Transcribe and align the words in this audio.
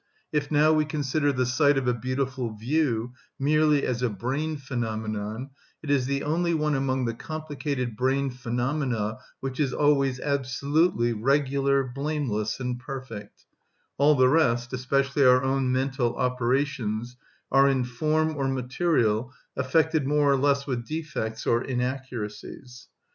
If 0.31 0.49
now 0.49 0.73
we 0.73 0.85
consider 0.85 1.31
the 1.31 1.45
sight 1.45 1.77
of 1.77 1.87
a 1.87 1.93
beautiful 1.93 2.55
view, 2.55 3.13
merely 3.37 3.85
as 3.85 4.01
a 4.01 4.09
brain‐phenomenon, 4.09 5.51
it 5.83 5.91
is 5.91 6.07
the 6.07 6.23
only 6.23 6.55
one 6.55 6.73
among 6.73 7.05
the 7.05 7.13
complicated 7.13 7.95
brain‐phenomena 7.95 9.19
which 9.41 9.59
is 9.59 9.73
always 9.75 10.19
absolutely 10.19 11.13
regular, 11.13 11.83
blameless, 11.83 12.59
and 12.59 12.79
perfect; 12.79 13.43
all 13.99 14.15
the 14.15 14.27
rest, 14.27 14.73
especially 14.73 15.23
our 15.23 15.43
own 15.43 15.71
mental 15.71 16.15
operations, 16.15 17.15
are, 17.51 17.69
in 17.69 17.83
form 17.83 18.35
or 18.35 18.47
material, 18.47 19.31
affected 19.55 20.07
more 20.07 20.31
or 20.31 20.35
less 20.35 20.65
with 20.65 20.83
defects 20.87 21.45
or 21.45 21.61
inaccuracies. 21.63 22.87